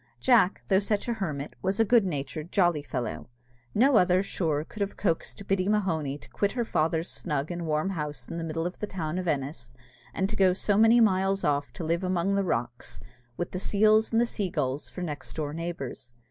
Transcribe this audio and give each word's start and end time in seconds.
Jack, 0.19 0.63
though 0.67 0.79
such 0.79 1.07
a 1.07 1.13
hermit, 1.13 1.53
was 1.61 1.79
a 1.79 1.85
good 1.85 2.05
natured, 2.07 2.51
jolly 2.51 2.81
fellow. 2.81 3.29
No 3.75 3.97
other, 3.97 4.23
sure, 4.23 4.63
could 4.65 4.81
ever 4.81 4.89
have 4.89 4.97
coaxed 4.97 5.45
Biddy 5.47 5.69
Mahony 5.69 6.17
to 6.17 6.29
quit 6.31 6.53
her 6.53 6.65
father's 6.65 7.07
snug 7.07 7.51
and 7.51 7.67
warm 7.67 7.91
house 7.91 8.27
in 8.27 8.39
the 8.39 8.43
middle 8.43 8.65
of 8.65 8.79
the 8.79 8.87
town 8.87 9.19
of 9.19 9.27
Ennis, 9.27 9.75
and 10.11 10.27
to 10.27 10.35
go 10.35 10.53
so 10.53 10.75
many 10.75 10.99
miles 10.99 11.43
off 11.43 11.71
to 11.73 11.83
live 11.83 12.03
among 12.03 12.33
the 12.33 12.43
rocks, 12.43 12.99
with 13.37 13.51
the 13.51 13.59
seals 13.59 14.11
and 14.11 14.27
sea 14.27 14.49
gulls 14.49 14.89
for 14.89 15.03
next 15.03 15.35
door 15.35 15.53
neighbours. 15.53 16.13